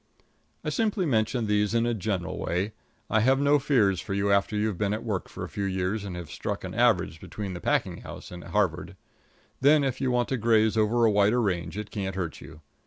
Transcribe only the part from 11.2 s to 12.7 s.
range it can't hurt you.